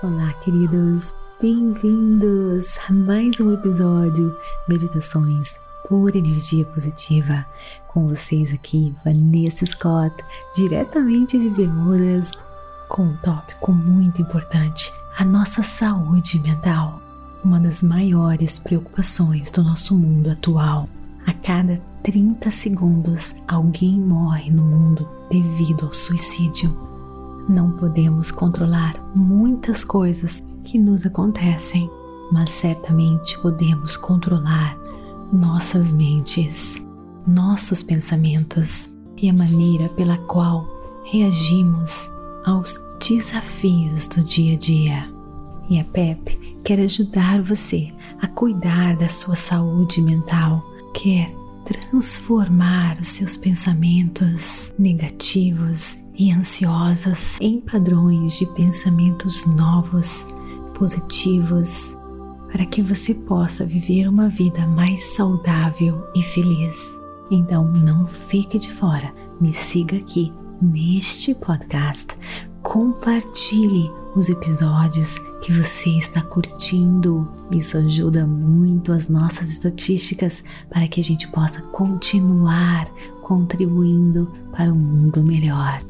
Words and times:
Olá, 0.00 0.32
queridos, 0.44 1.12
bem-vindos 1.40 2.78
a 2.88 2.92
mais 2.92 3.40
um 3.40 3.52
episódio 3.52 4.32
Meditações 4.68 5.58
por 5.88 6.14
Energia 6.14 6.64
Positiva. 6.66 7.44
Com 7.88 8.06
vocês 8.06 8.52
aqui, 8.52 8.94
Vanessa 9.04 9.66
Scott, 9.66 10.14
diretamente 10.54 11.36
de 11.36 11.50
Bermudas, 11.50 12.30
com 12.88 13.06
um 13.06 13.16
tópico 13.16 13.72
muito 13.72 14.22
importante: 14.22 14.92
a 15.18 15.24
nossa 15.24 15.64
saúde 15.64 16.38
mental. 16.38 17.02
Uma 17.44 17.58
das 17.58 17.82
maiores 17.82 18.56
preocupações 18.56 19.50
do 19.50 19.64
nosso 19.64 19.96
mundo 19.96 20.30
atual. 20.30 20.88
A 21.26 21.32
cada 21.32 21.76
30 22.04 22.52
segundos, 22.52 23.34
alguém 23.48 23.98
morre 23.98 24.48
no 24.48 24.62
mundo 24.62 25.08
devido 25.28 25.86
ao 25.86 25.92
suicídio. 25.92 26.97
Não 27.48 27.70
podemos 27.72 28.30
controlar 28.30 29.02
muitas 29.14 29.82
coisas 29.82 30.42
que 30.64 30.78
nos 30.78 31.06
acontecem, 31.06 31.90
mas 32.30 32.50
certamente 32.50 33.38
podemos 33.40 33.96
controlar 33.96 34.78
nossas 35.32 35.90
mentes, 35.90 36.76
nossos 37.26 37.82
pensamentos 37.82 38.90
e 39.16 39.30
a 39.30 39.32
maneira 39.32 39.88
pela 39.88 40.18
qual 40.18 40.68
reagimos 41.04 42.10
aos 42.44 42.78
desafios 43.00 44.06
do 44.08 44.22
dia 44.22 44.54
a 44.54 44.58
dia. 44.58 45.14
E 45.70 45.80
a 45.80 45.84
PEP 45.84 46.58
quer 46.62 46.80
ajudar 46.80 47.40
você 47.40 47.90
a 48.20 48.26
cuidar 48.26 48.94
da 48.94 49.08
sua 49.08 49.34
saúde 49.34 50.02
mental, 50.02 50.62
quer 50.92 51.34
transformar 51.64 52.98
os 53.00 53.08
seus 53.08 53.38
pensamentos 53.38 54.74
negativos 54.78 55.96
e 56.18 56.32
ansiosas 56.32 57.38
em 57.40 57.60
padrões 57.60 58.36
de 58.36 58.44
pensamentos 58.46 59.46
novos, 59.46 60.26
positivos, 60.74 61.96
para 62.50 62.66
que 62.66 62.82
você 62.82 63.14
possa 63.14 63.64
viver 63.64 64.08
uma 64.08 64.28
vida 64.28 64.66
mais 64.66 65.00
saudável 65.14 66.02
e 66.14 66.22
feliz. 66.22 66.98
Então 67.30 67.70
não 67.70 68.06
fique 68.06 68.58
de 68.58 68.72
fora, 68.72 69.14
me 69.40 69.52
siga 69.52 69.96
aqui 69.96 70.32
neste 70.60 71.34
podcast, 71.36 72.08
compartilhe 72.62 73.88
os 74.16 74.28
episódios 74.28 75.18
que 75.40 75.52
você 75.52 75.90
está 75.90 76.20
curtindo. 76.22 77.28
Isso 77.52 77.76
ajuda 77.76 78.26
muito 78.26 78.92
as 78.92 79.08
nossas 79.08 79.50
estatísticas 79.50 80.42
para 80.68 80.88
que 80.88 81.00
a 81.00 81.04
gente 81.04 81.28
possa 81.28 81.62
continuar 81.62 82.88
contribuindo 83.22 84.32
para 84.50 84.72
um 84.72 84.76
mundo 84.76 85.22
melhor. 85.22 85.80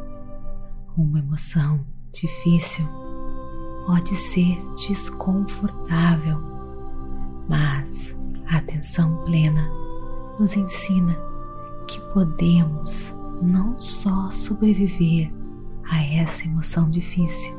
Uma 0.97 1.19
emoção 1.19 1.85
difícil 2.13 2.87
pode 3.87 4.15
ser 4.15 4.59
desconfortável, 4.75 6.41
mas 7.49 8.17
a 8.47 8.59
atenção 8.59 9.25
plena 9.25 9.69
nos 10.39 10.57
ensina 10.57 11.17
que 11.87 12.01
podemos 12.13 13.15
não 13.41 13.79
só 13.81 14.31
sobreviver 14.31 15.33
a 15.91 16.03
essa 16.03 16.45
emoção 16.45 16.91
difícil, 16.91 17.55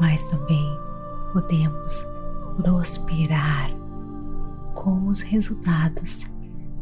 mas 0.00 0.22
também 0.24 0.78
podemos 1.32 2.06
prosperar 2.56 3.70
com 4.74 5.08
os 5.08 5.20
resultados 5.20 6.24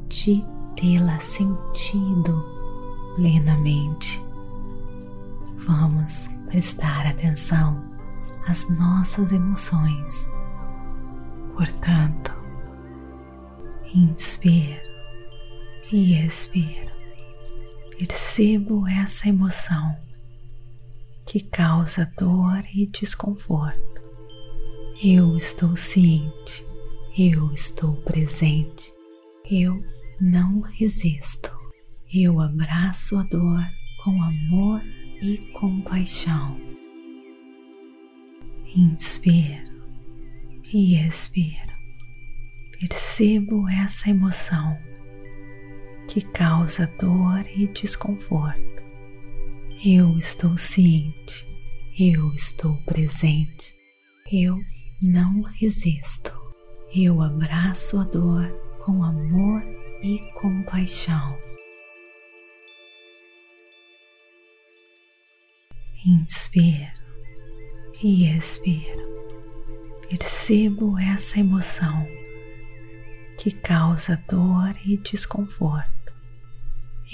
de 0.08 0.44
tê-la 0.76 1.18
sentido 1.20 2.44
plenamente. 3.16 4.24
Vamos 5.56 6.28
prestar 6.46 7.06
atenção 7.06 7.82
às 8.46 8.68
nossas 8.70 9.32
emoções. 9.32 10.28
Portanto, 11.54 12.34
inspiro 13.94 14.80
e 15.92 16.14
expiro. 16.24 16.90
Percebo 17.98 18.86
essa 18.88 19.28
emoção 19.28 19.94
que 21.30 21.38
causa 21.38 22.12
dor 22.18 22.60
e 22.74 22.86
desconforto. 22.86 24.02
Eu 25.00 25.36
estou 25.36 25.76
ciente, 25.76 26.66
eu 27.16 27.52
estou 27.52 27.94
presente, 28.02 28.92
eu 29.48 29.80
não 30.20 30.60
resisto. 30.60 31.56
Eu 32.12 32.40
abraço 32.40 33.16
a 33.16 33.22
dor 33.22 33.64
com 34.02 34.20
amor 34.20 34.82
e 35.22 35.36
compaixão. 35.52 36.60
Inspiro 38.74 39.70
e 40.74 40.96
expiro. 40.96 41.76
Percebo 42.80 43.68
essa 43.68 44.10
emoção 44.10 44.76
que 46.08 46.22
causa 46.22 46.92
dor 46.98 47.46
e 47.54 47.68
desconforto. 47.68 48.79
Eu 49.82 50.18
estou 50.18 50.58
ciente, 50.58 51.48
eu 51.98 52.34
estou 52.34 52.76
presente, 52.82 53.74
eu 54.30 54.60
não 55.00 55.40
resisto. 55.40 56.38
Eu 56.94 57.22
abraço 57.22 57.98
a 57.98 58.04
dor 58.04 58.46
com 58.84 59.02
amor 59.02 59.62
e 60.02 60.18
compaixão. 60.34 61.34
Inspiro 66.04 66.92
e 68.02 68.26
expiro. 68.36 69.08
Percebo 70.10 70.98
essa 70.98 71.40
emoção 71.40 72.06
que 73.38 73.50
causa 73.50 74.22
dor 74.28 74.76
e 74.84 74.98
desconforto. 74.98 76.12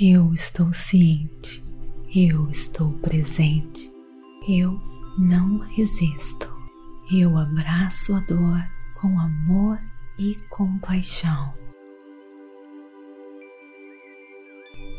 Eu 0.00 0.34
estou 0.34 0.72
ciente 0.72 1.65
eu 2.18 2.48
estou 2.48 2.92
presente. 3.00 3.92
Eu 4.48 4.80
não 5.18 5.58
resisto. 5.58 6.50
Eu 7.12 7.36
abraço 7.36 8.14
a 8.14 8.20
dor 8.20 8.64
com 8.98 9.20
amor 9.20 9.78
e 10.18 10.34
compaixão. 10.48 11.52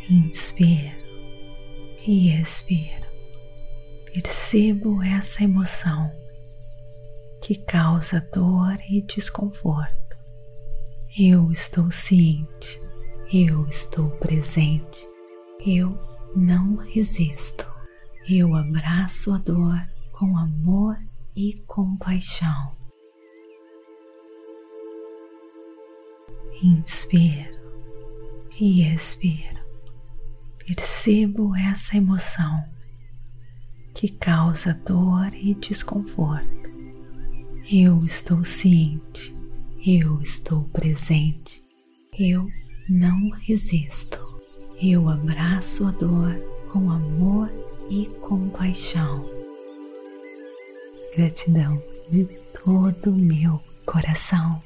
Inspiro 0.08 0.96
e 2.06 2.32
expiro. 2.40 3.08
Percebo 4.14 5.02
essa 5.02 5.44
emoção 5.44 6.12
que 7.42 7.56
causa 7.56 8.22
dor 8.32 8.78
e 8.88 9.02
desconforto. 9.02 10.16
Eu 11.18 11.52
estou 11.52 11.90
ciente, 11.90 12.80
eu 13.34 13.66
estou 13.68 14.12
presente, 14.20 15.08
eu 15.66 16.17
não 16.38 16.76
resisto. 16.76 17.66
Eu 18.30 18.56
abraço 18.56 19.34
a 19.34 19.40
dor 19.40 19.82
com 20.12 20.38
amor 20.38 20.98
e 21.36 21.54
compaixão. 21.66 22.76
Inspiro 26.62 27.58
e 28.60 28.84
expiro. 28.84 29.58
Percebo 30.60 31.56
essa 31.56 31.98
emoção 31.98 32.64
que 33.96 34.10
causa 34.10 34.74
dor 34.86 35.34
e 35.34 35.56
desconforto. 35.56 36.68
Eu 37.70 38.04
estou 38.06 38.44
ciente, 38.44 39.36
eu 39.86 40.22
estou 40.22 40.64
presente, 40.70 41.62
eu 42.14 42.48
não 42.88 43.30
resisto. 43.32 44.17
Eu 44.80 45.10
abraço 45.10 45.88
a 45.88 45.92
dor 45.92 46.36
com 46.72 46.92
amor 46.92 47.50
e 47.90 48.06
compaixão. 48.22 49.26
Gratidão 51.16 51.82
de 52.12 52.26
todo 52.64 53.10
o 53.10 53.16
meu 53.16 53.60
coração. 53.88 54.62